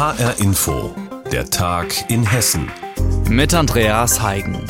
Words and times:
HR 0.00 0.40
Info, 0.40 0.94
der 1.30 1.50
Tag 1.50 2.10
in 2.10 2.24
Hessen. 2.24 2.70
Mit 3.28 3.52
Andreas 3.52 4.22
Heigen. 4.22 4.64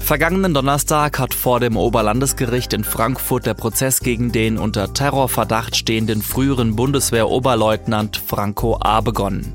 Vergangenen 0.00 0.54
Donnerstag 0.54 1.20
hat 1.20 1.34
vor 1.34 1.60
dem 1.60 1.76
Oberlandesgericht 1.76 2.72
in 2.72 2.82
Frankfurt 2.82 3.46
der 3.46 3.54
Prozess 3.54 4.00
gegen 4.00 4.32
den 4.32 4.58
unter 4.58 4.92
Terrorverdacht 4.92 5.76
stehenden 5.76 6.20
früheren 6.20 6.74
Bundeswehroberleutnant 6.74 8.16
Franco 8.16 8.76
A. 8.80 9.02
begonnen. 9.02 9.52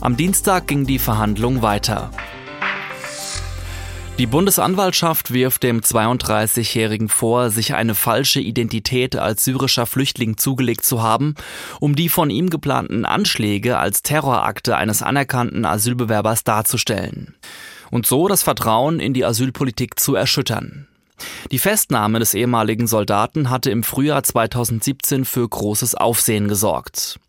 Am 0.00 0.16
Dienstag 0.16 0.66
ging 0.66 0.86
die 0.86 0.98
Verhandlung 0.98 1.60
weiter. 1.60 2.10
Die 4.18 4.26
Bundesanwaltschaft 4.26 5.30
wirft 5.34 5.62
dem 5.62 5.82
32-Jährigen 5.82 7.10
vor, 7.10 7.50
sich 7.50 7.74
eine 7.74 7.94
falsche 7.94 8.40
Identität 8.40 9.14
als 9.14 9.44
syrischer 9.44 9.84
Flüchtling 9.84 10.38
zugelegt 10.38 10.86
zu 10.86 11.02
haben, 11.02 11.34
um 11.80 11.94
die 11.94 12.08
von 12.08 12.30
ihm 12.30 12.48
geplanten 12.48 13.04
Anschläge 13.04 13.76
als 13.76 14.00
Terrorakte 14.00 14.74
eines 14.78 15.02
anerkannten 15.02 15.66
Asylbewerbers 15.66 16.44
darzustellen. 16.44 17.34
Und 17.90 18.06
so 18.06 18.26
das 18.26 18.42
Vertrauen 18.42 19.00
in 19.00 19.12
die 19.12 19.26
Asylpolitik 19.26 20.00
zu 20.00 20.14
erschüttern. 20.14 20.86
Die 21.50 21.58
Festnahme 21.58 22.18
des 22.18 22.32
ehemaligen 22.32 22.86
Soldaten 22.86 23.50
hatte 23.50 23.70
im 23.70 23.82
Frühjahr 23.82 24.22
2017 24.22 25.26
für 25.26 25.46
großes 25.46 25.94
Aufsehen 25.94 26.48
gesorgt. 26.48 27.20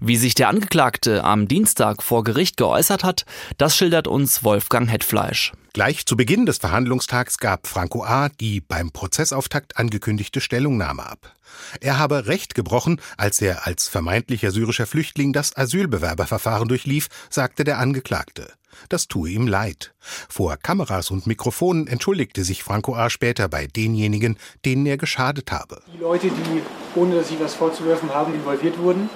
Wie 0.00 0.16
sich 0.16 0.34
der 0.34 0.48
Angeklagte 0.48 1.24
am 1.24 1.48
Dienstag 1.48 2.02
vor 2.02 2.22
Gericht 2.22 2.56
geäußert 2.56 3.02
hat, 3.02 3.24
das 3.56 3.76
schildert 3.76 4.06
uns 4.06 4.44
Wolfgang 4.44 4.88
Hetfleisch. 4.90 5.52
Gleich 5.72 6.06
zu 6.06 6.16
Beginn 6.16 6.46
des 6.46 6.58
Verhandlungstags 6.58 7.38
gab 7.38 7.66
Franco 7.66 8.04
A. 8.04 8.28
die 8.28 8.60
beim 8.60 8.90
Prozessauftakt 8.90 9.76
angekündigte 9.76 10.40
Stellungnahme 10.40 11.04
ab. 11.04 11.34
Er 11.80 11.98
habe 11.98 12.26
Recht 12.26 12.54
gebrochen, 12.54 13.00
als 13.16 13.40
er 13.40 13.66
als 13.66 13.88
vermeintlicher 13.88 14.50
syrischer 14.50 14.86
Flüchtling 14.86 15.32
das 15.32 15.56
Asylbewerberverfahren 15.56 16.68
durchlief, 16.68 17.08
sagte 17.30 17.64
der 17.64 17.78
Angeklagte. 17.78 18.52
Das 18.88 19.08
tue 19.08 19.30
ihm 19.30 19.46
leid. 19.46 19.92
Vor 20.28 20.56
Kameras 20.56 21.10
und 21.10 21.26
Mikrofonen 21.26 21.86
entschuldigte 21.86 22.44
sich 22.44 22.62
Franco 22.62 22.94
A. 22.94 23.10
später 23.10 23.48
bei 23.48 23.66
denjenigen, 23.66 24.38
denen 24.64 24.86
er 24.86 24.96
geschadet 24.96 25.50
habe. 25.50 25.82
Die 25.92 25.98
Leute, 25.98 26.28
die, 26.28 26.62
ohne 26.94 27.16
dass 27.16 27.28
sie 27.28 27.40
was 27.40 27.54
vorzuwerfen 27.54 28.10
haben, 28.10 28.34
involviert 28.34 28.78
wurden, 28.78 29.10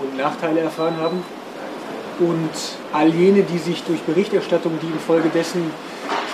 und 0.00 0.16
Nachteile 0.16 0.60
erfahren 0.60 0.96
haben. 0.96 1.22
Und 2.20 2.50
all 2.92 3.08
jene, 3.08 3.42
die 3.42 3.58
sich 3.58 3.82
durch 3.82 4.00
Berichterstattung, 4.02 4.78
die 4.80 4.86
infolgedessen 4.86 5.70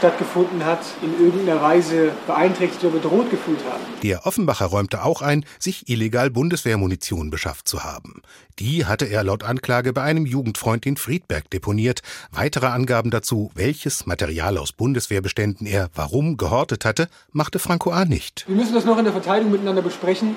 stattgefunden 0.01 0.65
hat, 0.65 0.81
in 1.03 1.13
irgendeiner 1.23 1.61
Weise 1.61 2.13
beeinträchtigt 2.27 2.83
oder 2.85 2.95
bedroht 2.95 3.31
gefühlt 3.31 3.61
haben. 3.71 3.83
Der 4.03 4.27
Offenbacher 4.27 4.65
räumte 4.65 5.05
auch 5.05 5.21
ein, 5.21 5.45
sich 5.59 5.91
illegal 5.91 6.31
Bundeswehrmunition 6.31 7.29
beschafft 7.29 7.69
zu 7.69 7.85
haben. 7.85 8.23
Die 8.59 8.87
hatte 8.87 9.05
er 9.05 9.23
laut 9.25 9.45
Anklage 9.45 9.93
bei 9.93 10.01
einem 10.01 10.25
Jugendfreund 10.25 10.87
in 10.87 10.97
Friedberg 10.97 11.51
deponiert. 11.51 12.01
Weitere 12.33 12.69
Angaben 12.69 13.11
dazu, 13.11 13.51
welches 13.55 14.07
Material 14.07 14.57
aus 14.57 14.73
Bundeswehrbeständen 14.73 15.67
er 15.67 15.91
warum 15.95 16.39
gehortet 16.39 16.87
hatte, 16.87 17.09
machte 17.33 17.59
Franco 17.59 17.91
A. 17.91 18.07
nicht. 18.07 18.47
Wir 18.49 18.57
müssen 18.57 18.75
das 18.75 18.87
noch 18.87 18.97
in 18.97 19.05
der 19.05 19.13
Verteidigung 19.13 19.53
miteinander 19.53 19.83
besprechen. 19.83 20.35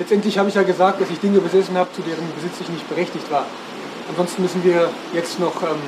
Letztendlich 0.00 0.38
habe 0.38 0.48
ich 0.48 0.54
ja 0.54 0.62
gesagt, 0.62 0.98
dass 0.98 1.10
ich 1.10 1.20
Dinge 1.20 1.40
besessen 1.40 1.76
habe, 1.76 1.92
zu 1.92 2.00
deren 2.00 2.24
Besitz 2.34 2.58
ich 2.58 2.68
nicht 2.70 2.88
berechtigt 2.88 3.30
war. 3.30 3.46
Ansonsten 4.08 4.40
müssen 4.40 4.64
wir 4.64 4.90
jetzt 5.12 5.38
noch, 5.38 5.62
ähm, 5.62 5.78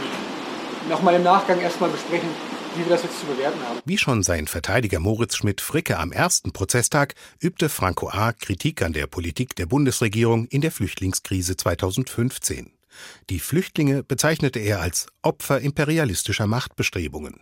noch 0.90 1.00
mal 1.00 1.14
im 1.14 1.22
Nachgang 1.22 1.58
erstmal 1.60 1.88
besprechen, 1.88 2.28
wie 2.76 2.80
wir 2.80 2.90
das 2.90 3.04
jetzt 3.04 3.18
zu 3.18 3.24
bewerten 3.24 3.58
haben. 3.66 3.80
Wie 3.86 3.96
schon 3.96 4.22
sein 4.22 4.48
Verteidiger 4.48 5.00
Moritz 5.00 5.36
Schmidt-Fricke 5.36 5.98
am 5.98 6.12
ersten 6.12 6.52
Prozesstag 6.52 7.14
übte 7.40 7.70
Franco 7.70 8.10
A. 8.10 8.34
Kritik 8.34 8.82
an 8.82 8.92
der 8.92 9.06
Politik 9.06 9.56
der 9.56 9.64
Bundesregierung 9.64 10.44
in 10.44 10.60
der 10.60 10.72
Flüchtlingskrise 10.72 11.56
2015. 11.56 12.70
Die 13.30 13.40
Flüchtlinge 13.40 14.02
bezeichnete 14.02 14.58
er 14.58 14.82
als 14.82 15.06
Opfer 15.22 15.58
imperialistischer 15.60 16.46
Machtbestrebungen. 16.46 17.40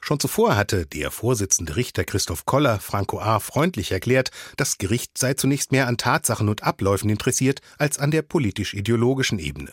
Schon 0.00 0.20
zuvor 0.20 0.56
hatte 0.56 0.86
der 0.86 1.10
Vorsitzende 1.10 1.76
Richter 1.76 2.04
Christoph 2.04 2.44
Koller 2.44 2.80
Franco 2.80 3.20
A. 3.20 3.40
freundlich 3.40 3.92
erklärt, 3.92 4.30
das 4.56 4.78
Gericht 4.78 5.18
sei 5.18 5.34
zunächst 5.34 5.72
mehr 5.72 5.86
an 5.88 5.96
Tatsachen 5.96 6.48
und 6.48 6.62
Abläufen 6.62 7.10
interessiert 7.10 7.60
als 7.78 7.98
an 7.98 8.10
der 8.10 8.22
politisch-ideologischen 8.22 9.38
Ebene. 9.38 9.72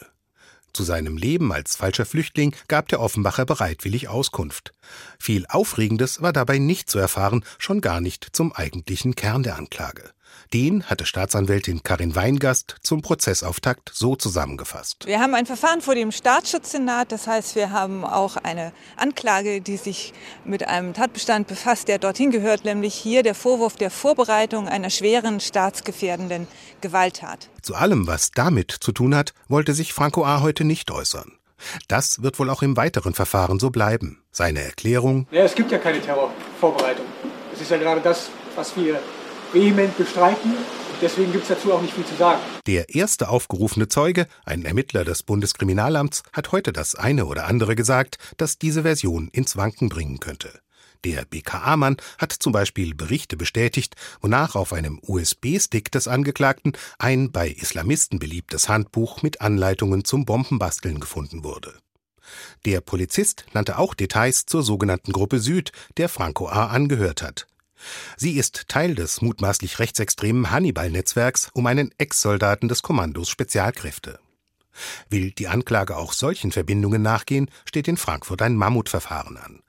Zu 0.73 0.83
seinem 0.83 1.17
Leben 1.17 1.51
als 1.51 1.75
falscher 1.75 2.05
Flüchtling 2.05 2.55
gab 2.67 2.87
der 2.87 3.01
Offenbacher 3.01 3.45
bereitwillig 3.45 4.07
Auskunft. 4.07 4.73
Viel 5.19 5.45
Aufregendes 5.49 6.21
war 6.21 6.31
dabei 6.31 6.59
nicht 6.59 6.89
zu 6.89 6.97
erfahren, 6.97 7.43
schon 7.57 7.81
gar 7.81 7.99
nicht 7.99 8.27
zum 8.31 8.53
eigentlichen 8.53 9.15
Kern 9.15 9.43
der 9.43 9.57
Anklage. 9.57 10.11
Den 10.53 10.83
hatte 10.85 11.05
Staatsanwältin 11.05 11.83
Karin 11.83 12.15
Weingast 12.15 12.75
zum 12.81 13.01
Prozessauftakt 13.01 13.91
so 13.93 14.15
zusammengefasst. 14.15 15.05
Wir 15.05 15.19
haben 15.19 15.33
ein 15.33 15.45
Verfahren 15.45 15.81
vor 15.81 15.95
dem 15.95 16.11
Staatsschutzsenat. 16.11 17.11
Das 17.11 17.27
heißt, 17.27 17.55
wir 17.55 17.71
haben 17.71 18.03
auch 18.03 18.37
eine 18.37 18.73
Anklage, 18.97 19.61
die 19.61 19.77
sich 19.77 20.13
mit 20.43 20.67
einem 20.67 20.93
Tatbestand 20.93 21.47
befasst, 21.47 21.87
der 21.87 21.99
dorthin 21.99 22.31
gehört, 22.31 22.65
nämlich 22.65 22.93
hier 22.93 23.23
der 23.23 23.35
Vorwurf 23.35 23.75
der 23.75 23.91
Vorbereitung 23.91 24.67
einer 24.67 24.89
schweren 24.89 25.39
staatsgefährdenden 25.39 26.47
Gewalttat. 26.81 27.49
Zu 27.61 27.75
allem, 27.75 28.07
was 28.07 28.31
damit 28.31 28.71
zu 28.71 28.91
tun 28.91 29.15
hat, 29.15 29.33
wollte 29.47 29.73
sich 29.73 29.93
Franco 29.93 30.25
A. 30.25 30.41
heute 30.41 30.63
nicht 30.63 30.91
äußern. 30.91 31.31
Das 31.87 32.23
wird 32.23 32.39
wohl 32.39 32.49
auch 32.49 32.61
im 32.61 32.75
weiteren 32.75 33.13
Verfahren 33.13 33.59
so 33.59 33.69
bleiben. 33.69 34.21
Seine 34.31 34.61
Erklärung. 34.61 35.27
Ja, 35.31 35.43
es 35.43 35.55
gibt 35.55 35.71
ja 35.71 35.77
keine 35.77 36.01
Terrorvorbereitung. 36.01 37.05
Es 37.53 37.61
ist 37.61 37.71
ja 37.71 37.77
gerade 37.77 38.01
das, 38.01 38.29
was 38.55 38.75
wir 38.75 38.99
vehement 39.53 39.97
bestreiten. 39.97 40.53
Deswegen 41.01 41.31
gibt 41.31 41.43
es 41.43 41.49
dazu 41.49 41.73
auch 41.73 41.81
nicht 41.81 41.93
viel 41.93 42.05
zu 42.05 42.15
sagen. 42.15 42.39
Der 42.67 42.93
erste 42.93 43.29
aufgerufene 43.29 43.87
Zeuge, 43.87 44.27
ein 44.45 44.65
Ermittler 44.65 45.03
des 45.03 45.23
Bundeskriminalamts, 45.23 46.23
hat 46.31 46.51
heute 46.51 46.71
das 46.71 46.93
eine 46.93 47.25
oder 47.25 47.47
andere 47.47 47.75
gesagt, 47.75 48.17
das 48.37 48.59
diese 48.59 48.83
Version 48.83 49.29
ins 49.29 49.57
Wanken 49.57 49.89
bringen 49.89 50.19
könnte. 50.19 50.61
Der 51.03 51.25
BKA-Mann 51.25 51.97
hat 52.19 52.31
zum 52.31 52.53
Beispiel 52.53 52.93
Berichte 52.93 53.35
bestätigt, 53.35 53.95
wonach 54.21 54.55
auf 54.55 54.71
einem 54.71 54.99
USB-Stick 55.01 55.91
des 55.91 56.07
Angeklagten 56.07 56.73
ein 56.99 57.31
bei 57.31 57.49
Islamisten 57.49 58.19
beliebtes 58.19 58.69
Handbuch 58.69 59.23
mit 59.23 59.41
Anleitungen 59.41 60.05
zum 60.05 60.25
Bombenbasteln 60.25 60.99
gefunden 60.99 61.43
wurde. 61.43 61.73
Der 62.65 62.81
Polizist 62.81 63.45
nannte 63.53 63.79
auch 63.79 63.95
Details 63.95 64.45
zur 64.45 64.61
sogenannten 64.61 65.11
Gruppe 65.11 65.39
Süd, 65.39 65.71
der 65.97 66.07
Franco 66.07 66.47
A. 66.47 66.67
angehört 66.67 67.23
hat. 67.23 67.47
Sie 68.17 68.37
ist 68.37 68.67
Teil 68.67 68.95
des 68.95 69.21
mutmaßlich 69.21 69.79
rechtsextremen 69.79 70.51
Hannibal-Netzwerks 70.51 71.49
um 71.53 71.65
einen 71.67 71.91
Ex-Soldaten 71.97 72.67
des 72.67 72.81
Kommandos 72.81 73.29
Spezialkräfte. 73.29 74.19
Will 75.09 75.31
die 75.31 75.47
Anklage 75.47 75.97
auch 75.97 76.13
solchen 76.13 76.51
Verbindungen 76.51 77.01
nachgehen, 77.01 77.49
steht 77.65 77.87
in 77.87 77.97
Frankfurt 77.97 78.41
ein 78.41 78.55
Mammutverfahren 78.55 79.37
an. 79.37 79.61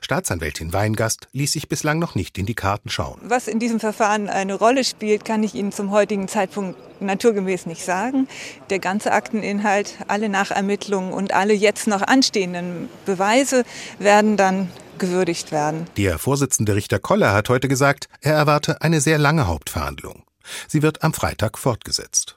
Staatsanwältin 0.00 0.72
Weingast 0.72 1.28
ließ 1.32 1.52
sich 1.52 1.68
bislang 1.68 1.98
noch 1.98 2.14
nicht 2.14 2.38
in 2.38 2.46
die 2.46 2.54
Karten 2.54 2.90
schauen. 2.90 3.18
Was 3.22 3.48
in 3.48 3.58
diesem 3.58 3.80
Verfahren 3.80 4.28
eine 4.28 4.54
Rolle 4.54 4.84
spielt, 4.84 5.24
kann 5.24 5.42
ich 5.42 5.54
Ihnen 5.54 5.72
zum 5.72 5.90
heutigen 5.90 6.28
Zeitpunkt 6.28 6.78
naturgemäß 7.00 7.66
nicht 7.66 7.82
sagen. 7.82 8.28
Der 8.70 8.78
ganze 8.78 9.12
Akteninhalt, 9.12 9.98
alle 10.06 10.28
Nachermittlungen 10.28 11.12
und 11.12 11.32
alle 11.32 11.54
jetzt 11.54 11.86
noch 11.86 12.02
anstehenden 12.02 12.88
Beweise 13.06 13.64
werden 13.98 14.36
dann 14.36 14.70
gewürdigt 14.98 15.52
werden. 15.52 15.86
Der 15.96 16.18
Vorsitzende 16.18 16.74
Richter 16.74 16.98
Koller 16.98 17.32
hat 17.32 17.48
heute 17.48 17.68
gesagt, 17.68 18.08
er 18.20 18.34
erwarte 18.34 18.80
eine 18.82 19.00
sehr 19.00 19.18
lange 19.18 19.46
Hauptverhandlung. 19.46 20.24
Sie 20.68 20.82
wird 20.82 21.02
am 21.02 21.14
Freitag 21.14 21.58
fortgesetzt. 21.58 22.34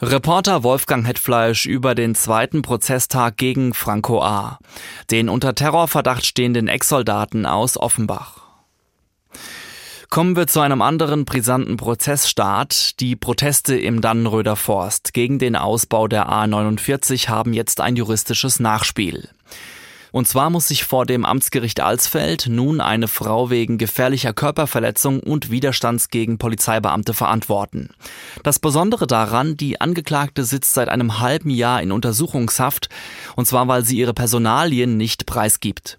Reporter 0.00 0.62
Wolfgang 0.62 1.04
Hetfleisch 1.06 1.66
über 1.66 1.96
den 1.96 2.14
zweiten 2.14 2.62
Prozesstag 2.62 3.36
gegen 3.36 3.74
Franco 3.74 4.22
A., 4.22 4.60
den 5.10 5.28
unter 5.28 5.56
Terrorverdacht 5.56 6.24
stehenden 6.24 6.68
Ex-Soldaten 6.68 7.46
aus 7.46 7.76
Offenbach. 7.76 8.42
Kommen 10.08 10.36
wir 10.36 10.46
zu 10.46 10.60
einem 10.60 10.82
anderen 10.82 11.24
brisanten 11.24 11.76
Prozessstart. 11.76 12.98
Die 13.00 13.14
Proteste 13.14 13.76
im 13.76 14.00
Dannenröder 14.00 14.56
Forst 14.56 15.12
gegen 15.12 15.38
den 15.38 15.54
Ausbau 15.54 16.08
der 16.08 16.28
A49 16.28 17.28
haben 17.28 17.52
jetzt 17.52 17.80
ein 17.80 17.96
juristisches 17.96 18.58
Nachspiel. 18.58 19.28
Und 20.12 20.26
zwar 20.26 20.50
muss 20.50 20.68
sich 20.68 20.84
vor 20.84 21.06
dem 21.06 21.24
Amtsgericht 21.24 21.80
Alsfeld 21.80 22.46
nun 22.48 22.80
eine 22.80 23.08
Frau 23.08 23.50
wegen 23.50 23.78
gefährlicher 23.78 24.32
Körperverletzung 24.32 25.20
und 25.20 25.50
Widerstands 25.50 26.08
gegen 26.08 26.38
Polizeibeamte 26.38 27.14
verantworten. 27.14 27.90
Das 28.42 28.58
Besondere 28.58 29.06
daran, 29.06 29.56
die 29.56 29.80
Angeklagte 29.80 30.44
sitzt 30.44 30.74
seit 30.74 30.88
einem 30.88 31.20
halben 31.20 31.50
Jahr 31.50 31.82
in 31.82 31.92
Untersuchungshaft, 31.92 32.88
und 33.36 33.46
zwar 33.46 33.68
weil 33.68 33.84
sie 33.84 33.98
ihre 33.98 34.14
Personalien 34.14 34.96
nicht 34.96 35.26
preisgibt. 35.26 35.98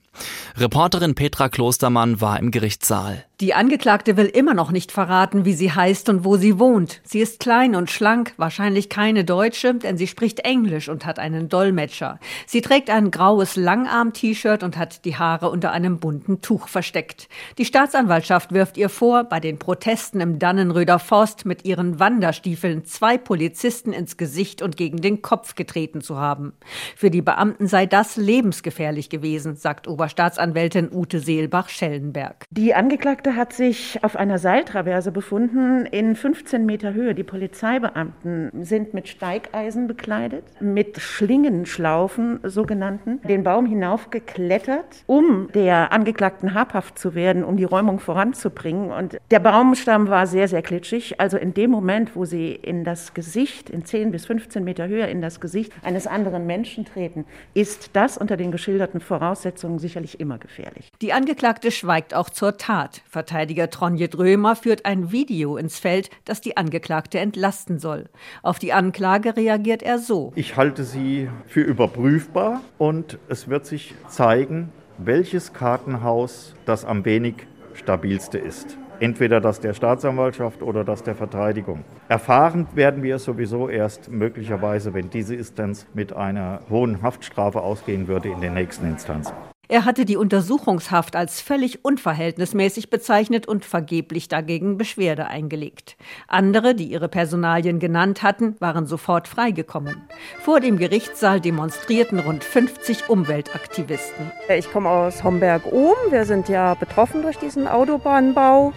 Reporterin 0.58 1.16
Petra 1.16 1.50
Klostermann 1.50 2.20
war 2.20 2.40
im 2.40 2.52
Gerichtssaal. 2.52 3.26
Die 3.42 3.54
Angeklagte 3.54 4.18
will 4.18 4.26
immer 4.26 4.54
noch 4.54 4.70
nicht 4.70 4.92
verraten, 4.92 5.46
wie 5.46 5.54
sie 5.54 5.72
heißt 5.72 6.10
und 6.10 6.26
wo 6.26 6.36
sie 6.36 6.60
wohnt. 6.60 7.00
Sie 7.06 7.22
ist 7.22 7.40
klein 7.40 7.74
und 7.74 7.90
schlank, 7.90 8.34
wahrscheinlich 8.36 8.90
keine 8.90 9.24
Deutsche, 9.24 9.76
denn 9.76 9.98
sie 9.98 10.08
spricht 10.08 10.42
Englisch 10.42 10.90
und 10.90 11.06
hat 11.06 11.20
einen 11.20 11.48
Dolmetscher. 11.48 12.20
Sie 12.46 12.60
trägt 12.60 12.90
ein 12.90 13.12
graues 13.12 13.56
Langarm-T-Shirt 13.56 14.62
und 14.62 14.76
hat 14.76 15.06
die 15.06 15.16
Haare 15.16 15.50
unter 15.52 15.72
einem 15.72 16.00
bunten 16.02 16.42
Tuch 16.42 16.68
versteckt. 16.68 17.30
Die 17.58 17.64
Staatsanwaltschaft 17.64 18.52
wirft 18.52 18.76
ihr 18.76 18.90
vor, 18.90 19.24
bei 19.24 19.40
den 19.40 19.58
Protesten 19.58 20.20
im 20.20 20.38
Dannenröder 20.38 21.00
Forst 21.00 21.46
mit 21.46 21.64
ihren 21.64 21.98
Wanderstiefeln 21.98 22.84
zwei 22.84 23.18
Polizisten 23.18 23.94
ins 23.94 24.18
Gesicht 24.18 24.62
und 24.62 24.76
gegen 24.76 24.98
den 24.98 25.22
Kopf 25.22 25.56
getreten 25.56 26.02
zu 26.02 26.18
haben. 26.18 26.52
Für 26.98 27.10
die 27.10 27.22
Beamten 27.22 27.68
sei 27.68 27.86
das 27.86 28.18
lebensgefährlich 28.18 29.10
gewesen, 29.10 29.56
sagt 29.56 29.88
Oberstaatsanwältin 29.88 30.90
Ute 30.92 31.22
Seelbach-Schellenberg. 31.22 32.44
Die 32.52 32.76
Angeklagte 32.76 33.29
Beamte 33.30 33.36
hat 33.36 33.54
sich 33.54 34.04
auf 34.04 34.16
einer 34.16 34.38
Seiltraverse 34.40 35.12
befunden 35.12 35.86
in 35.86 36.16
15 36.16 36.66
Meter 36.66 36.94
Höhe. 36.94 37.14
Die 37.14 37.24
Polizeibeamten 37.24 38.50
sind 38.64 38.94
mit 38.94 39.08
Steigeisen 39.08 39.88
bekleidet, 39.88 40.44
mit 40.60 41.00
Schlingenschlaufen 41.00 42.40
sogenannten, 42.44 43.22
den 43.22 43.44
Baum 43.44 43.66
hinaufgeklettert, 43.66 45.04
um 45.06 45.50
der 45.54 45.92
Angeklagten 45.92 46.54
habhaft 46.54 46.98
zu 46.98 47.14
werden, 47.14 47.44
um 47.44 47.58
die 47.58 47.66
Räumung 47.66 48.00
voranzubringen. 48.00 48.92
Und 48.92 49.18
der 49.32 49.40
Baumstamm 49.40 50.10
war 50.10 50.26
sehr, 50.26 50.48
sehr 50.48 50.62
klitschig. 50.62 51.20
Also 51.20 51.38
in 51.38 51.54
dem 51.54 51.70
Moment, 51.70 52.16
wo 52.16 52.26
sie 52.26 52.52
in 52.54 52.84
das 52.84 53.14
Gesicht, 53.14 53.70
in 53.70 53.86
10 53.86 54.12
bis 54.12 54.26
15 54.26 54.64
Meter 54.64 54.88
Höhe 54.88 55.06
in 55.06 55.22
das 55.22 55.40
Gesicht 55.40 55.72
eines 55.84 56.08
anderen 56.08 56.46
Menschen 56.48 56.86
treten, 56.86 57.26
ist 57.54 57.92
das 57.94 58.18
unter 58.18 58.38
den 58.38 58.52
geschilderten 58.52 59.02
Voraussetzungen 59.02 59.80
sicherlich 59.80 60.20
immer 60.20 60.38
gefährlich. 60.38 60.92
Die 61.02 61.14
Angeklagte 61.14 61.72
schweigt 61.72 62.14
auch 62.14 62.30
zur 62.30 62.58
Tat. 62.58 63.02
Verteidiger 63.20 63.70
Tronje 63.70 64.08
Drömer 64.08 64.56
führt 64.56 64.86
ein 64.86 65.12
Video 65.12 65.58
ins 65.58 65.78
Feld, 65.78 66.10
das 66.24 66.40
die 66.40 66.56
Angeklagte 66.56 67.20
entlasten 67.20 67.78
soll. 67.78 68.06
Auf 68.44 68.60
die 68.60 68.72
Anklage 68.72 69.36
reagiert 69.36 69.84
er 69.84 70.00
so. 70.00 70.32
Ich 70.36 70.56
halte 70.56 70.86
sie 70.86 71.30
für 71.46 71.60
überprüfbar 71.60 72.62
und 72.78 73.20
es 73.28 73.50
wird 73.50 73.66
sich 73.66 73.94
zeigen, 74.08 74.72
welches 74.98 75.52
Kartenhaus 75.52 76.56
das 76.64 76.86
am 76.86 77.04
wenig 77.04 77.46
stabilste 77.74 78.38
ist. 78.38 78.78
Entweder 79.02 79.42
das 79.42 79.60
der 79.60 79.74
Staatsanwaltschaft 79.74 80.62
oder 80.62 80.86
das 80.86 81.04
der 81.04 81.16
Verteidigung. 81.16 81.84
Erfahren 82.08 82.68
werden 82.74 83.04
wir 83.04 83.20
sowieso 83.20 83.68
erst 83.68 84.10
möglicherweise, 84.10 84.94
wenn 84.94 85.10
diese 85.10 85.36
Instanz 85.36 85.88
mit 85.94 86.14
einer 86.14 86.62
hohen 86.70 87.02
Haftstrafe 87.02 87.60
ausgehen 87.60 88.08
würde 88.08 88.30
in 88.30 88.40
den 88.40 88.54
nächsten 88.54 88.88
Instanzen. 88.88 89.34
Er 89.72 89.86
hatte 89.86 90.04
die 90.04 90.18
Untersuchungshaft 90.18 91.16
als 91.16 91.42
völlig 91.42 91.86
unverhältnismäßig 91.86 92.90
bezeichnet 92.90 93.48
und 93.48 93.64
vergeblich 93.64 94.28
dagegen 94.28 94.80
Beschwerde 94.80 95.28
eingelegt. 95.28 95.96
Andere, 96.28 96.74
die 96.74 96.86
ihre 96.86 97.08
Personalien 97.08 97.78
genannt 97.78 98.24
hatten, 98.24 98.56
waren 98.60 98.88
sofort 98.88 99.28
freigekommen. 99.28 100.02
Vor 100.42 100.60
dem 100.60 100.80
Gerichtssaal 100.80 101.40
demonstrierten 101.40 102.18
rund 102.18 102.44
50 102.44 103.10
Umweltaktivisten. 103.10 104.32
Ich 104.50 104.72
komme 104.72 104.90
aus 104.90 105.24
Homberg-Ohm. 105.24 105.94
Wir 106.10 106.26
sind 106.26 106.50
ja 106.50 106.74
betroffen 106.74 107.22
durch 107.22 107.38
diesen 107.38 107.68
Autobahnbau. 107.68 108.74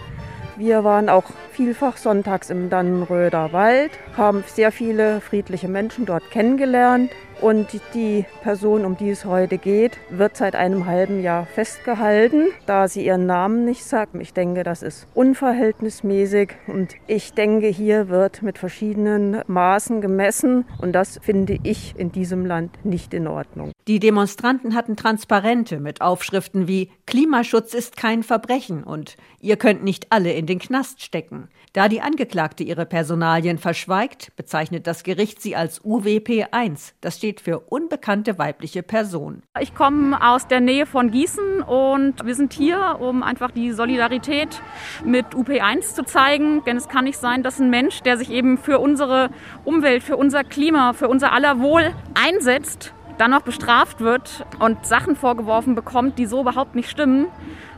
Wir 0.55 0.83
waren 0.83 1.09
auch 1.09 1.23
vielfach 1.51 1.97
sonntags 1.97 2.51
im 2.51 2.69
Dannenröder 2.69 3.53
Wald, 3.53 3.91
haben 4.15 4.43
sehr 4.45 4.71
viele 4.71 5.19
friedliche 5.19 5.67
Menschen 5.67 6.05
dort 6.05 6.29
kennengelernt 6.29 7.09
und 7.41 7.67
die 7.95 8.25
Person, 8.41 8.85
um 8.85 8.95
die 8.95 9.09
es 9.09 9.25
heute 9.25 9.57
geht, 9.57 9.97
wird 10.11 10.37
seit 10.37 10.55
einem 10.55 10.85
halben 10.85 11.23
Jahr 11.23 11.47
festgehalten, 11.47 12.49
da 12.67 12.87
sie 12.87 13.05
ihren 13.05 13.25
Namen 13.25 13.65
nicht 13.65 13.83
sagt. 13.83 14.15
Ich 14.15 14.33
denke, 14.33 14.63
das 14.63 14.83
ist 14.83 15.07
unverhältnismäßig 15.15 16.51
und 16.67 16.95
ich 17.07 17.33
denke, 17.33 17.67
hier 17.67 18.07
wird 18.07 18.43
mit 18.43 18.59
verschiedenen 18.59 19.41
Maßen 19.47 20.01
gemessen 20.01 20.65
und 20.79 20.93
das 20.93 21.19
finde 21.21 21.57
ich 21.63 21.95
in 21.97 22.11
diesem 22.11 22.45
Land 22.45 22.85
nicht 22.85 23.13
in 23.13 23.27
Ordnung. 23.27 23.72
Die 23.85 23.99
Demonstranten 23.99 24.75
hatten 24.75 24.95
Transparente 24.95 25.81
mit 25.81 25.99
Aufschriften 25.99 26.69
wie 26.69 26.89
Klimaschutz 27.05 27.73
ist 27.73 27.97
kein 27.97 28.23
Verbrechen 28.23 28.85
und 28.85 29.17
ihr 29.41 29.57
könnt 29.57 29.83
nicht 29.83 30.07
alle 30.09 30.31
in 30.31 30.45
den 30.45 30.59
Knast 30.59 31.01
stecken. 31.01 31.49
Da 31.73 31.89
die 31.89 31.99
Angeklagte 31.99 32.63
ihre 32.63 32.85
Personalien 32.85 33.57
verschweigt, 33.57 34.31
bezeichnet 34.37 34.87
das 34.87 35.03
Gericht 35.03 35.41
sie 35.41 35.57
als 35.57 35.81
UWP 35.83 36.45
1. 36.51 36.93
Das 37.01 37.17
steht 37.17 37.41
für 37.41 37.59
unbekannte 37.59 38.37
weibliche 38.37 38.83
Person. 38.83 39.43
Ich 39.59 39.75
komme 39.75 40.17
aus 40.25 40.47
der 40.47 40.61
Nähe 40.61 40.85
von 40.85 41.11
Gießen 41.11 41.61
und 41.63 42.25
wir 42.25 42.35
sind 42.35 42.53
hier, 42.53 42.99
um 43.01 43.21
einfach 43.21 43.51
die 43.51 43.73
Solidarität 43.73 44.61
mit 45.03 45.25
UP1 45.33 45.93
zu 45.93 46.03
zeigen. 46.05 46.63
Denn 46.63 46.77
es 46.77 46.87
kann 46.87 47.03
nicht 47.03 47.17
sein, 47.17 47.43
dass 47.43 47.59
ein 47.59 47.69
Mensch, 47.69 47.99
der 48.01 48.17
sich 48.17 48.29
eben 48.29 48.57
für 48.57 48.79
unsere 48.79 49.29
Umwelt, 49.65 50.03
für 50.03 50.15
unser 50.15 50.45
Klima, 50.45 50.93
für 50.93 51.09
unser 51.09 51.33
aller 51.33 51.59
Wohl 51.59 51.93
einsetzt, 52.13 52.93
dann 53.17 53.31
noch 53.31 53.41
bestraft 53.41 54.01
wird 54.01 54.45
und 54.59 54.85
Sachen 54.85 55.15
vorgeworfen 55.15 55.75
bekommt, 55.75 56.17
die 56.17 56.25
so 56.25 56.41
überhaupt 56.41 56.75
nicht 56.75 56.89
stimmen. 56.89 57.27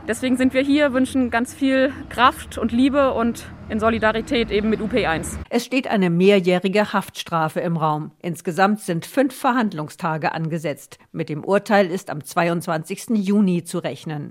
Deswegen 0.08 0.36
sind 0.36 0.54
wir 0.54 0.62
hier, 0.62 0.92
wünschen 0.92 1.30
ganz 1.30 1.52
viel 1.52 1.92
Kraft 2.08 2.58
und 2.58 2.72
Liebe 2.72 3.12
und 3.12 3.46
in 3.68 3.80
Solidarität 3.80 4.50
eben 4.50 4.70
mit 4.70 4.80
UP1. 4.80 5.38
Es 5.50 5.64
steht 5.64 5.88
eine 5.88 6.10
mehrjährige 6.10 6.92
Haftstrafe 6.92 7.60
im 7.60 7.76
Raum. 7.76 8.12
Insgesamt 8.20 8.80
sind 8.80 9.06
fünf 9.06 9.34
Verhandlungstage 9.34 10.32
angesetzt. 10.32 10.98
Mit 11.12 11.28
dem 11.28 11.44
Urteil 11.44 11.86
ist 11.86 12.10
am 12.10 12.24
22. 12.24 13.10
Juni 13.14 13.64
zu 13.64 13.78
rechnen. 13.78 14.30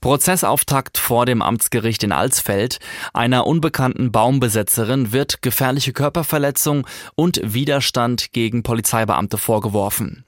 Prozessauftakt 0.00 0.98
vor 0.98 1.26
dem 1.26 1.42
Amtsgericht 1.42 2.02
in 2.04 2.12
Alsfeld. 2.12 2.78
Einer 3.12 3.46
unbekannten 3.46 4.12
Baumbesetzerin 4.12 5.12
wird 5.12 5.42
gefährliche 5.42 5.92
Körperverletzung 5.92 6.86
und 7.14 7.40
Widerstand 7.42 8.32
gegen 8.32 8.62
Polizeibeamte 8.62 9.38
vorgeworfen. 9.38 10.24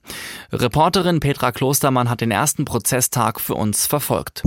Reporterin 0.51 1.19
Petra 1.19 1.51
Klostermann 1.51 2.09
hat 2.09 2.21
den 2.21 2.31
ersten 2.31 2.65
Prozesstag 2.65 3.39
für 3.39 3.55
uns 3.55 3.87
verfolgt. 3.87 4.43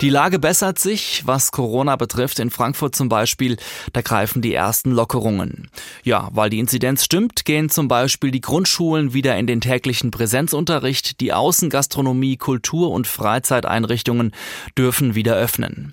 Die 0.00 0.08
Lage 0.08 0.38
bessert 0.38 0.78
sich, 0.78 1.26
was 1.26 1.52
Corona 1.52 1.96
betrifft. 1.96 2.38
In 2.38 2.48
Frankfurt 2.48 2.96
zum 2.96 3.10
Beispiel, 3.10 3.58
da 3.92 4.00
greifen 4.00 4.40
die 4.40 4.54
ersten 4.54 4.92
Lockerungen. 4.92 5.68
Ja, 6.04 6.30
weil 6.32 6.48
die 6.48 6.58
Inzidenz 6.58 7.04
stimmt, 7.04 7.44
gehen 7.44 7.68
zum 7.68 7.86
Beispiel 7.86 8.30
die 8.30 8.40
Grundschulen 8.40 9.12
wieder 9.12 9.36
in 9.36 9.46
den 9.46 9.60
täglichen 9.60 10.10
Präsenzunterricht. 10.10 11.20
Die 11.20 11.34
Außengastronomie, 11.34 12.38
Kultur- 12.38 12.92
und 12.92 13.06
Freizeiteinrichtungen 13.06 14.32
dürfen 14.78 15.14
wieder 15.14 15.36
öffnen. 15.36 15.92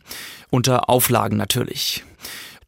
Unter 0.50 0.89
Auflagen 0.89 1.36
natürlich. 1.36 2.06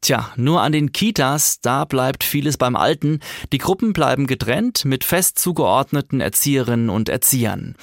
Tja, 0.01 0.31
nur 0.35 0.61
an 0.61 0.73
den 0.73 0.91
Kitas, 0.91 1.61
da 1.61 1.85
bleibt 1.85 2.25
vieles 2.25 2.57
beim 2.57 2.75
Alten. 2.75 3.21
Die 3.53 3.57
Gruppen 3.59 3.93
bleiben 3.93 4.27
getrennt 4.27 4.83
mit 4.83 5.05
fest 5.05 5.39
zugeordneten 5.39 6.19
Erzieherinnen 6.19 6.89
und 6.89 7.07
Erziehern. 7.07 7.75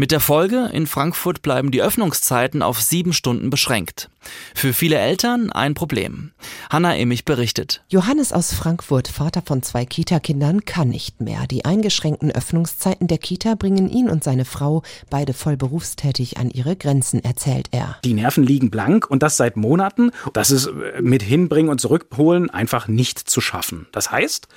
Mit 0.00 0.12
der 0.12 0.20
Folge, 0.20 0.70
in 0.72 0.86
Frankfurt 0.86 1.42
bleiben 1.42 1.70
die 1.70 1.82
Öffnungszeiten 1.82 2.62
auf 2.62 2.80
sieben 2.80 3.12
Stunden 3.12 3.50
beschränkt. 3.50 4.08
Für 4.54 4.72
viele 4.72 4.96
Eltern 4.96 5.52
ein 5.52 5.74
Problem. 5.74 6.30
Hanna 6.70 6.96
Emich 6.96 7.26
berichtet. 7.26 7.84
Johannes 7.90 8.32
aus 8.32 8.54
Frankfurt, 8.54 9.08
Vater 9.08 9.42
von 9.44 9.62
zwei 9.62 9.84
Kita-Kindern, 9.84 10.64
kann 10.64 10.88
nicht 10.88 11.20
mehr. 11.20 11.46
Die 11.46 11.66
eingeschränkten 11.66 12.30
Öffnungszeiten 12.30 13.08
der 13.08 13.18
Kita 13.18 13.56
bringen 13.56 13.90
ihn 13.90 14.08
und 14.08 14.24
seine 14.24 14.46
Frau, 14.46 14.82
beide 15.10 15.34
voll 15.34 15.58
berufstätig, 15.58 16.38
an 16.38 16.48
ihre 16.48 16.76
Grenzen, 16.76 17.22
erzählt 17.22 17.68
er. 17.70 17.98
Die 18.02 18.14
Nerven 18.14 18.42
liegen 18.42 18.70
blank 18.70 19.10
und 19.10 19.22
das 19.22 19.36
seit 19.36 19.58
Monaten. 19.58 20.12
Das 20.32 20.50
ist 20.50 20.70
mit 21.02 21.22
Hinbringen 21.22 21.70
und 21.70 21.78
Zurückholen 21.78 22.48
einfach 22.48 22.88
nicht 22.88 23.18
zu 23.18 23.42
schaffen. 23.42 23.86
Das 23.92 24.10
heißt, 24.10 24.48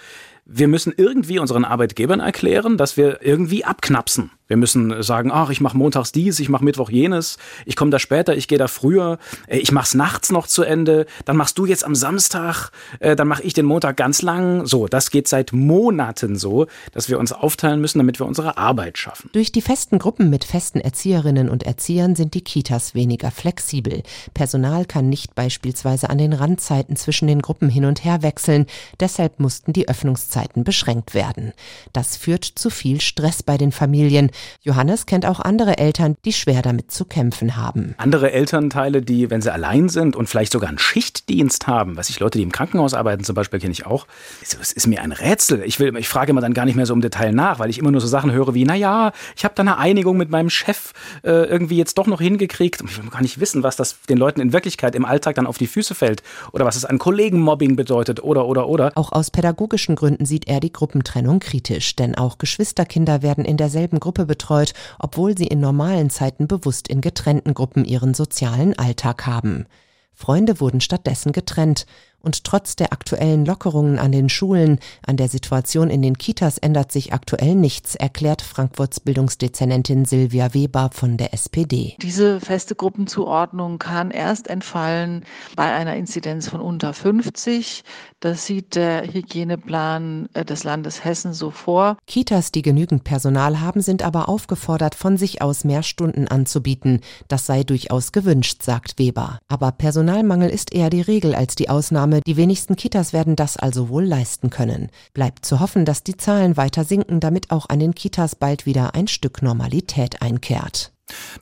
wir 0.46 0.68
müssen 0.68 0.94
irgendwie 0.96 1.40
unseren 1.40 1.64
Arbeitgebern 1.64 2.20
erklären, 2.20 2.78
dass 2.78 2.98
wir 2.98 3.22
irgendwie 3.22 3.64
abknapsen. 3.64 4.32
Wir 4.48 4.58
müssen 4.58 5.02
sagen, 5.02 5.32
ach, 5.32 5.50
ich 5.50 5.62
mache 5.62 5.78
montags 5.78 6.12
dies, 6.12 6.40
ich 6.40 6.50
mache 6.50 6.66
Mittwoch 6.66 6.90
jenes, 6.90 7.38
ich 7.66 7.78
komme 7.78 7.92
da 7.92 7.98
später, 7.98 8.36
ich 8.36 8.50
gehe 8.50 8.58
da 8.58 8.68
früher, 8.68 9.18
äh, 9.48 9.58
ich 9.58 9.72
mach's 9.72 9.94
nachts 9.94 10.32
noch 10.32 10.48
zu 10.48 10.64
Ende, 10.64 11.06
dann 11.24 11.38
machst 11.38 11.58
du 11.58 11.66
jetzt 11.66 11.86
am 11.86 11.96
Samstag, 11.96 12.72
äh, 13.00 13.16
dann 13.16 13.30
mache 13.30 13.42
ich 13.44 13.54
den 13.54 13.66
Montag 13.66 13.96
ganz 13.96 14.22
lang. 14.22 14.66
So, 14.66 14.88
das 14.88 15.12
geht 15.12 15.30
seit 15.30 15.54
Monaten 15.54 16.36
so, 16.36 16.68
dass 16.92 17.10
wir 17.10 17.20
uns 17.20 17.32
aufteilen 17.32 17.80
müssen, 17.80 18.00
damit 18.00 18.20
wir 18.20 18.28
unsere 18.28 18.58
Arbeit 18.58 18.98
schaffen. 18.98 19.30
Durch 19.32 19.54
die 19.54 19.62
festen 19.62 19.98
Gruppen 19.98 20.30
mit 20.30 20.44
festen 20.44 20.82
Erzieherinnen 20.82 21.50
und 21.50 21.64
Erziehern 21.64 22.16
sind 22.16 22.34
die 22.34 22.44
Kitas 22.44 22.94
weniger 22.94 23.32
flexibel. 23.32 24.04
Personal 24.34 24.86
kann 24.86 25.08
nicht 25.08 25.36
beispielsweise 25.36 26.10
an 26.10 26.18
den 26.18 26.34
Randzeiten 26.34 26.98
zwischen 26.98 27.28
den 27.28 27.42
Gruppen 27.42 27.70
hin 27.70 27.86
und 27.86 28.04
her 28.04 28.22
wechseln, 28.24 28.66
deshalb 29.00 29.40
mussten 29.40 29.72
die 29.72 29.88
Öffnungszeiten 29.88 30.33
beschränkt 30.63 31.13
werden. 31.13 31.54
Das 31.94 32.18
führt 32.18 32.46
zu 32.46 32.70
viel 32.70 33.02
Stress 33.02 33.44
bei 33.44 33.58
den 33.58 33.72
Familien 33.72 34.32
Johannes 34.62 35.06
kennt 35.06 35.25
auch 35.25 35.40
andere 35.40 35.78
Eltern, 35.78 36.16
die 36.25 36.34
schwer 36.34 36.62
damit 36.62 36.92
zu 36.92 37.06
kämpfen 37.06 37.56
haben. 37.56 37.96
Andere 37.98 38.32
Elternteile, 38.32 39.02
die, 39.02 39.30
wenn 39.30 39.42
sie 39.42 39.52
allein 39.52 39.90
sind 39.90 40.16
und 40.16 40.28
vielleicht 40.28 40.52
sogar 40.52 40.70
einen 40.70 40.80
Schichtdienst 40.80 41.68
haben, 41.68 41.98
was 41.98 42.10
ich 42.10 42.20
Leute, 42.20 42.38
die 42.38 42.44
im 42.44 42.52
Krankenhaus 42.52 42.94
arbeiten 42.94 43.24
zum 43.24 43.36
Beispiel, 43.36 43.60
kenne 43.60 43.72
ich 43.72 43.86
auch. 43.86 44.08
Es 44.42 44.54
ist 44.54 44.88
mir 44.88 45.02
ein 45.02 45.12
Rätsel. 45.12 45.63
Ich, 45.63 45.80
will, 45.80 45.96
ich 45.98 46.08
frage 46.08 46.32
immer 46.32 46.42
dann 46.42 46.54
gar 46.54 46.66
nicht 46.66 46.75
mehr 46.75 46.86
so 46.86 46.94
im 46.94 47.02
Detail 47.02 47.32
nach, 47.32 47.60
weil 47.60 47.70
ich 47.70 47.78
immer 47.78 47.92
nur 47.92 48.02
so 48.02 48.08
Sachen 48.08 48.32
höre 48.32 48.54
wie, 48.54 48.66
naja, 48.66 49.12
ich 49.36 49.44
habe 49.44 49.54
da 49.56 49.62
eine 49.62 49.78
Einigung 49.78 50.18
mit 50.18 50.30
meinem 50.30 50.50
Chef 50.50 50.94
äh, 51.24 51.30
irgendwie 51.30 51.78
jetzt 51.78 51.98
doch 51.98 52.08
noch 52.08 52.22
hingekriegt. 52.22 52.82
Und 52.82 52.90
ich 52.90 53.02
will 53.02 53.10
gar 53.10 53.22
nicht 53.22 53.40
wissen, 53.40 53.63
was 53.63 53.75
das 53.75 54.02
den 54.10 54.18
Leuten 54.18 54.42
in 54.42 54.54
Wirklichkeit 54.54 54.96
im 54.96 55.06
Alltag 55.06 55.36
dann 55.36 55.48
auf 55.48 55.58
die 55.58 55.68
Füße 55.68 55.96
fällt 55.96 56.24
oder 56.52 56.66
was 56.66 56.75
es 56.75 56.86
an 56.86 57.00
Kollegenmobbing 57.00 57.75
bedeutet 57.75 58.24
oder, 58.24 58.46
oder, 58.46 58.68
oder. 58.68 58.92
Auch 58.96 59.12
aus 59.12 59.32
pädagogischen 59.32 59.96
Gründen 59.96 60.23
sieht 60.25 60.48
er 60.48 60.60
die 60.60 60.74
Gruppentrennung 60.74 61.39
kritisch, 61.39 61.96
denn 61.96 62.15
auch 62.15 62.38
Geschwisterkinder 62.38 63.22
werden 63.22 63.46
in 63.46 63.58
derselben 63.58 64.00
Gruppe 64.00 64.25
betreut, 64.25 64.74
obwohl 65.00 65.38
sie 65.38 65.48
in 65.48 65.60
normalen 65.60 66.10
Zeiten 66.10 66.48
bewusst 66.48 66.88
in 66.88 67.01
getrennten 67.01 67.53
Gruppen 67.53 67.86
ihren 67.86 68.13
sozialen 68.13 68.77
Alltag 68.77 69.25
haben. 69.25 69.65
Freunde 70.13 70.60
wurden 70.60 70.82
stattdessen 70.82 71.32
getrennt 71.32 71.86
und 72.24 72.46
trotz 72.46 72.75
der 72.75 72.94
aktuellen 72.94 73.46
Lockerungen 73.46 74.00
an 74.00 74.12
den 74.12 74.30
Schulen, 74.30 74.80
an 75.06 75.18
der 75.18 75.27
Situation 75.27 75.89
in 75.89 76.01
den 76.01 76.18
Kitas 76.18 76.58
ändert 76.58 76.92
sich 76.92 77.13
aktuell 77.13 77.53
nichts, 77.53 77.96
erklärt 77.96 78.42
Frankfurts 78.42 79.01
Bildungsdezernentin 79.01 80.06
Silvia 80.06 80.53
Weber 80.53 80.89
von 80.94 81.18
der 81.18 81.34
SPD. 81.34 81.96
Diese 82.01 82.39
feste 82.39 82.75
Gruppenzuordnung 82.75 83.77
kann 83.77 84.10
erst 84.10 84.48
entfallen 84.50 85.25
bei 85.58 85.72
einer 85.74 85.96
Inzidenz 85.98 86.48
von 86.48 86.62
unter 86.62 86.94
50. 86.94 87.84
Das 88.22 88.46
sieht 88.46 88.75
der 88.75 89.06
Hygieneplan 89.06 90.30
äh, 90.34 90.46
des 90.46 90.63
Landes 90.63 91.03
Hessen 91.03 91.34
so 91.34 91.51
vor. 91.51 91.98
Kitas, 92.08 92.53
die 92.53 92.62
genügend 92.62 93.03
Personal 93.03 93.60
haben, 93.60 93.82
sind 93.82 94.01
aber 94.01 94.30
aufgefordert, 94.30 94.96
von 94.96 95.18
sich 95.18 95.42
aus 95.42 95.65
mehr 95.65 95.84
Stunden 95.84 96.30
anzubieten. 96.30 97.01
Das 97.27 97.46
sei 97.46 97.63
durchaus 97.63 98.13
gewünscht, 98.13 98.63
sagt 98.63 98.98
Weber. 98.98 99.39
Aber 99.50 99.74
Personalmangel 99.74 100.50
ist 100.50 100.74
eher 100.74 100.89
die 100.89 101.01
Regel 101.01 101.36
als 101.36 101.56
die 101.56 101.68
Ausnahme 101.70 102.12
Maßnahme. 102.13 102.22
Die 102.25 102.38
wenigsten 102.38 102.75
Kitas 102.75 103.13
werden 103.13 103.36
das 103.36 103.58
also 103.58 103.89
wohl 103.89 104.03
leisten 104.03 104.50
können. 104.50 104.89
Bleibt 105.13 105.46
zu 105.46 105.60
hoffen, 105.60 105.86
dass 105.86 106.03
die 106.03 106.17
Zahlen 106.17 106.58
weiter 106.58 106.84
sinken, 106.84 107.20
damit 107.20 107.51
auch 107.51 107.70
an 107.70 107.79
den 107.79 107.96
Kitas 107.96 108.36
bald 108.36 108.65
wieder 108.65 108.96
ein 108.96 109.08
Stück 109.08 109.41
Normalität 109.41 110.22
einkehrt. 110.22 110.91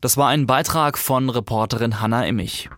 Das 0.01 0.17
war 0.17 0.27
ein 0.29 0.47
Beitrag 0.47 0.97
von 0.97 1.29
Reporterin 1.29 2.01
Hanna 2.01 2.25
Immich. 2.25 2.69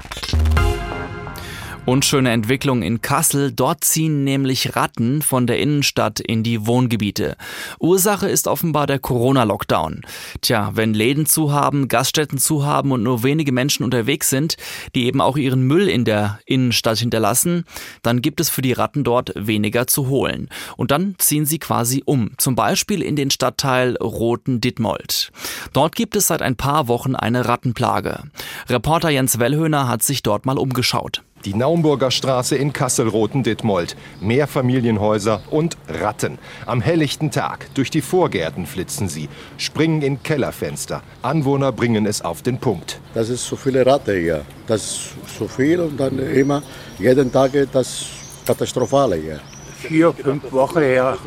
Unschöne 1.86 2.32
Entwicklung 2.32 2.82
in 2.82 3.02
Kassel. 3.02 3.52
Dort 3.52 3.84
ziehen 3.84 4.24
nämlich 4.24 4.78
Ratten 4.78 5.22
von 5.22 5.48
der 5.48 5.60
Innenstadt 5.60 6.22
in 6.22 6.42
die 6.42 6.66
Wohngebiete. 6.66 7.36
Ursache 7.78 8.30
ist 8.30 8.48
offenbar 8.48 8.88
der 8.88 9.00
Corona-Lockdown. 9.00 10.00
Tja, 10.40 10.72
wenn 10.76 10.94
Läden 10.94 11.26
zu 11.26 11.52
haben, 11.52 11.90
Gaststätten 11.90 12.38
zu 12.38 12.66
haben 12.66 12.94
und 12.94 13.04
nur 13.04 13.24
wenige 13.24 13.52
Menschen 13.52 13.84
unterwegs 13.84 14.30
sind, 14.30 14.56
die 14.96 15.08
eben 15.08 15.20
auch 15.20 15.36
ihren 15.36 15.64
Müll 15.64 15.90
in 15.90 16.06
der 16.06 16.40
Innenstadt 16.46 17.00
hinterlassen, 17.00 17.66
dann 18.02 18.22
gibt 18.22 18.40
es 18.40 18.50
für 18.50 18.62
die 18.62 18.72
Ratten 18.72 19.04
dort 19.04 19.34
weniger 19.36 19.86
zu 19.86 20.08
holen. 20.08 20.48
Und 20.78 20.92
dann 20.92 21.16
ziehen 21.18 21.46
sie 21.46 21.60
quasi 21.60 22.02
um. 22.06 22.32
Zum 22.38 22.56
Beispiel 22.56 23.02
in 23.02 23.18
den 23.18 23.30
Stadtteil 23.30 23.98
Roten 23.98 24.62
Dittmold. 24.62 25.34
Dort 25.74 25.98
gibt 25.98 26.16
es 26.16 26.28
seit 26.28 26.42
ein 26.42 26.56
paar 26.56 26.88
Wochen 26.88 27.14
eine 27.14 27.46
Rattenplage. 27.46 28.24
Reporter 28.70 29.10
Jens 29.10 29.38
Wellhöhner 29.38 29.90
hat 29.90 30.02
sich 30.02 30.24
dort 30.24 30.46
mal 30.46 30.58
umgeschaut. 30.58 31.24
Die 31.46 31.54
Naumburger 31.54 32.10
Straße 32.10 32.56
in 32.56 32.72
Kassel-Roten-Dittmold. 32.72 33.98
Mehrfamilienhäuser 34.22 35.42
und 35.52 35.78
Ratten. 35.90 36.40
Am 36.66 36.80
helllichten 36.80 37.32
Tag. 37.32 37.68
Durch 37.74 37.90
die 37.90 38.00
Vorgärten 38.00 38.66
flitzen 38.66 39.10
sie. 39.10 39.28
Springen 39.58 40.02
in 40.02 40.24
Kellerfenster. 40.24 41.04
Anwohner 41.22 41.74
bringen 41.74 42.06
es 42.06 42.22
auf 42.22 42.44
den 42.44 42.60
Punkt. 42.60 43.02
Das 43.14 43.28
ist 43.28 43.46
so 43.46 43.58
viele 43.58 43.86
Ratten 43.86 44.22
hier. 44.22 44.46
Das 44.68 44.84
ist 44.84 45.10
so 45.38 45.50
viel 45.50 45.82
und 45.82 46.00
dann 46.00 46.18
immer 46.18 46.64
jeden 46.98 47.30
Tag 47.30 47.52
das 47.74 48.06
Katastrophale 48.48 49.18
hier. 49.18 49.42
Vier, 49.80 50.14
fünf 50.14 50.50
Wochen 50.54 50.80
her 50.80 51.18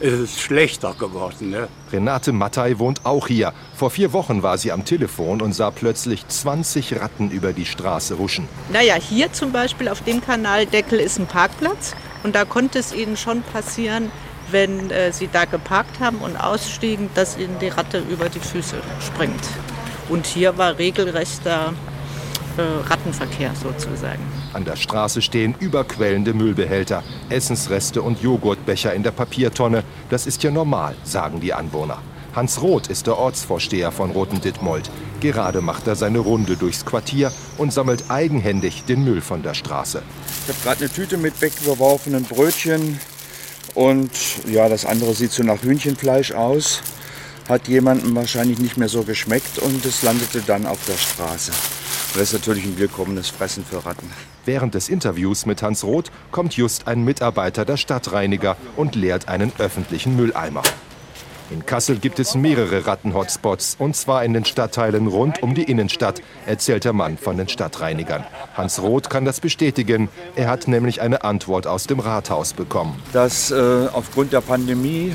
ist 0.00 0.12
es 0.12 0.40
schlechter 0.40 0.94
geworden. 0.94 1.50
Ne? 1.50 1.68
Renate 1.92 2.32
Mattei 2.32 2.78
wohnt 2.78 3.04
auch 3.04 3.28
hier. 3.28 3.52
Vor 3.74 3.90
vier 3.90 4.12
Wochen 4.12 4.42
war 4.42 4.58
sie 4.58 4.72
am 4.72 4.84
Telefon 4.84 5.40
und 5.42 5.54
sah 5.54 5.70
plötzlich 5.70 6.26
20 6.26 7.00
Ratten 7.00 7.30
über 7.30 7.52
die 7.52 7.66
Straße 7.66 8.18
huschen. 8.18 8.48
Naja, 8.72 8.94
hier 8.94 9.32
zum 9.32 9.52
Beispiel 9.52 9.88
auf 9.88 10.02
dem 10.02 10.20
Kanaldeckel 10.20 11.00
ist 11.00 11.18
ein 11.18 11.26
Parkplatz. 11.26 11.94
Und 12.22 12.34
da 12.34 12.44
konnte 12.44 12.78
es 12.78 12.92
ihnen 12.92 13.16
schon 13.16 13.42
passieren, 13.42 14.10
wenn 14.50 14.90
äh, 14.90 15.12
sie 15.12 15.28
da 15.32 15.44
geparkt 15.44 16.00
haben 16.00 16.18
und 16.18 16.36
ausstiegen, 16.36 17.08
dass 17.14 17.36
ihnen 17.38 17.58
die 17.60 17.68
Ratte 17.68 17.98
über 17.98 18.28
die 18.28 18.40
Füße 18.40 18.76
springt. 19.00 19.44
Und 20.08 20.26
hier 20.26 20.56
war 20.56 20.78
regelrechter 20.78 21.72
Rattenverkehr 22.62 23.52
sozusagen. 23.54 24.22
An 24.52 24.64
der 24.64 24.76
Straße 24.76 25.22
stehen 25.22 25.54
überquellende 25.58 26.34
Müllbehälter, 26.34 27.02
Essensreste 27.28 28.02
und 28.02 28.22
Joghurtbecher 28.22 28.94
in 28.94 29.02
der 29.02 29.10
Papiertonne. 29.10 29.84
Das 30.10 30.26
ist 30.26 30.42
ja 30.42 30.50
normal, 30.50 30.96
sagen 31.04 31.40
die 31.40 31.52
Anwohner. 31.52 31.98
Hans 32.34 32.60
Roth 32.60 32.88
ist 32.88 33.06
der 33.06 33.16
Ortsvorsteher 33.16 33.92
von 33.92 34.10
Roten 34.10 34.40
Dittmold. 34.40 34.90
Gerade 35.20 35.62
macht 35.62 35.86
er 35.86 35.96
seine 35.96 36.18
Runde 36.18 36.56
durchs 36.56 36.84
Quartier 36.84 37.32
und 37.56 37.72
sammelt 37.72 38.10
eigenhändig 38.10 38.84
den 38.84 39.04
Müll 39.04 39.22
von 39.22 39.42
der 39.42 39.54
Straße. 39.54 40.02
Ich 40.42 40.48
habe 40.54 40.62
gerade 40.62 40.84
eine 40.84 40.92
Tüte 40.92 41.16
mit 41.16 41.40
weggeworfenen 41.40 42.24
Brötchen 42.24 43.00
und 43.74 44.10
ja, 44.46 44.68
das 44.68 44.84
andere 44.84 45.14
sieht 45.14 45.32
so 45.32 45.42
nach 45.42 45.62
Hühnchenfleisch 45.62 46.32
aus. 46.32 46.82
Hat 47.48 47.68
jemandem 47.68 48.14
wahrscheinlich 48.14 48.58
nicht 48.58 48.76
mehr 48.76 48.88
so 48.88 49.02
geschmeckt 49.02 49.58
und 49.58 49.84
es 49.86 50.02
landete 50.02 50.42
dann 50.42 50.66
auf 50.66 50.78
der 50.86 50.98
Straße. 50.98 51.52
Das 52.16 52.32
ist 52.32 52.32
natürlich 52.32 52.64
ein 52.64 52.78
willkommenes 52.78 53.28
Fressen 53.28 53.62
für 53.62 53.84
Ratten. 53.84 54.10
Während 54.46 54.74
des 54.74 54.88
Interviews 54.88 55.44
mit 55.44 55.60
Hans 55.60 55.84
Roth 55.84 56.10
kommt 56.30 56.56
just 56.56 56.88
ein 56.88 57.04
Mitarbeiter 57.04 57.66
der 57.66 57.76
Stadtreiniger 57.76 58.56
und 58.74 58.94
leert 58.94 59.28
einen 59.28 59.52
öffentlichen 59.58 60.16
Mülleimer. 60.16 60.62
In 61.50 61.66
Kassel 61.66 61.98
gibt 61.98 62.18
es 62.18 62.34
mehrere 62.34 62.86
Ratten-Hotspots, 62.86 63.76
und 63.78 63.96
zwar 63.96 64.24
in 64.24 64.32
den 64.32 64.46
Stadtteilen 64.46 65.08
rund 65.08 65.42
um 65.42 65.54
die 65.54 65.64
Innenstadt, 65.64 66.22
erzählt 66.46 66.84
der 66.84 66.94
Mann 66.94 67.18
von 67.18 67.36
den 67.36 67.48
Stadtreinigern. 67.48 68.24
Hans 68.54 68.80
Roth 68.80 69.10
kann 69.10 69.26
das 69.26 69.40
bestätigen. 69.40 70.08
Er 70.36 70.48
hat 70.48 70.68
nämlich 70.68 71.02
eine 71.02 71.22
Antwort 71.22 71.66
aus 71.66 71.84
dem 71.84 72.00
Rathaus 72.00 72.54
bekommen. 72.54 72.98
Dass 73.12 73.50
äh, 73.50 73.88
aufgrund 73.92 74.32
der 74.32 74.40
Pandemie 74.40 75.14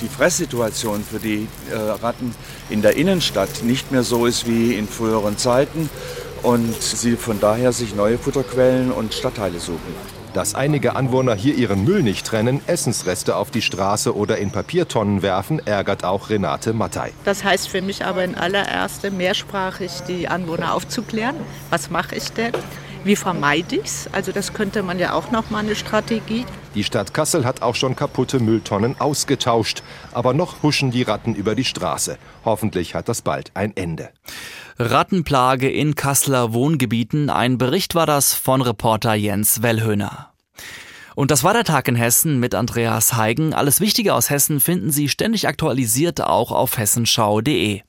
die 0.00 0.08
Fresssituation 0.08 1.02
für 1.02 1.18
die 1.18 1.48
äh, 1.72 1.76
Ratten 1.76 2.34
in 2.70 2.82
der 2.82 2.96
Innenstadt 2.96 3.64
nicht 3.64 3.90
mehr 3.90 4.04
so 4.04 4.26
ist 4.26 4.46
wie 4.46 4.74
in 4.74 4.86
früheren 4.86 5.38
Zeiten 5.38 5.90
und 6.42 6.80
sie 6.82 7.16
von 7.16 7.40
daher 7.40 7.72
sich 7.72 7.94
neue 7.94 8.18
Futterquellen 8.18 8.92
und 8.92 9.14
Stadtteile 9.14 9.58
suchen. 9.58 9.94
Dass 10.34 10.54
einige 10.54 10.96
Anwohner 10.96 11.34
hier 11.34 11.54
ihren 11.54 11.84
Müll 11.84 12.02
nicht 12.02 12.26
trennen, 12.26 12.60
Essensreste 12.66 13.36
auf 13.36 13.50
die 13.50 13.62
Straße 13.62 14.14
oder 14.14 14.36
in 14.36 14.50
Papiertonnen 14.50 15.22
werfen, 15.22 15.66
ärgert 15.66 16.04
auch 16.04 16.28
Renate 16.28 16.74
Mattei. 16.74 17.12
Das 17.24 17.42
heißt 17.42 17.70
für 17.70 17.80
mich 17.80 18.04
aber 18.04 18.22
in 18.22 18.34
allererster 18.34 19.10
mehrsprachig 19.10 20.02
die 20.06 20.28
Anwohner 20.28 20.74
aufzuklären. 20.74 21.36
Was 21.70 21.88
mache 21.88 22.16
ich 22.16 22.32
denn? 22.32 22.52
Wie 23.06 23.14
vermeide 23.14 23.76
ich 23.76 23.84
es? 23.84 24.08
Also 24.10 24.32
das 24.32 24.52
könnte 24.52 24.82
man 24.82 24.98
ja 24.98 25.12
auch 25.12 25.30
noch 25.30 25.48
mal 25.48 25.60
eine 25.60 25.76
Strategie. 25.76 26.44
Die 26.74 26.82
Stadt 26.82 27.14
Kassel 27.14 27.44
hat 27.44 27.62
auch 27.62 27.76
schon 27.76 27.94
kaputte 27.94 28.40
Mülltonnen 28.40 29.00
ausgetauscht. 29.00 29.84
Aber 30.12 30.34
noch 30.34 30.64
huschen 30.64 30.90
die 30.90 31.04
Ratten 31.04 31.36
über 31.36 31.54
die 31.54 31.64
Straße. 31.64 32.18
Hoffentlich 32.44 32.96
hat 32.96 33.08
das 33.08 33.22
bald 33.22 33.52
ein 33.54 33.76
Ende. 33.76 34.10
Rattenplage 34.80 35.70
in 35.70 35.94
Kasseler 35.94 36.52
Wohngebieten. 36.52 37.30
Ein 37.30 37.58
Bericht 37.58 37.94
war 37.94 38.06
das 38.06 38.34
von 38.34 38.60
Reporter 38.60 39.14
Jens 39.14 39.62
Wellhöhner. 39.62 40.32
Und 41.14 41.30
das 41.30 41.44
war 41.44 41.52
der 41.52 41.62
Tag 41.62 41.86
in 41.86 41.94
Hessen 41.94 42.40
mit 42.40 42.56
Andreas 42.56 43.14
Heigen. 43.14 43.54
Alles 43.54 43.80
Wichtige 43.80 44.14
aus 44.14 44.30
Hessen 44.30 44.58
finden 44.58 44.90
Sie 44.90 45.08
ständig 45.08 45.46
aktualisiert 45.46 46.20
auch 46.20 46.50
auf 46.50 46.76
hessenschau.de. 46.76 47.82